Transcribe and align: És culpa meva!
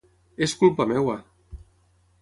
És 0.45 0.55
culpa 0.61 0.89
meva! 0.93 1.15